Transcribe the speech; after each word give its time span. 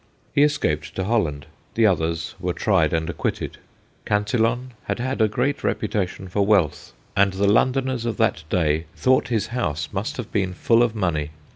He 0.33 0.41
escaped 0.41 0.95
to 0.95 1.03
Holland: 1.03 1.45
the 1.75 1.85
others 1.85 2.33
were 2.39 2.53
tried 2.53 2.91
and 2.91 3.07
acquitted. 3.07 3.59
Cantillon 4.03 4.71
had 4.85 4.97
had 4.97 5.21
a 5.21 5.27
great 5.27 5.57
ON 5.63 5.69
A 5.69 5.75
MAY 5.75 5.77
MORNING 5.79 6.25
253 6.25 6.25
reputation 6.25 6.27
for 6.27 6.43
wealth, 6.43 6.93
and 7.15 7.33
the 7.33 7.45
Londoners 7.47 8.05
of 8.05 8.17
that 8.17 8.41
day 8.49 8.85
thought 8.95 9.27
his 9.27 9.49
house 9.53 9.89
must 9.91 10.17
have 10.17 10.31
been 10.31 10.55
full 10.55 10.81
of 10.81 10.95
money. 10.95 11.29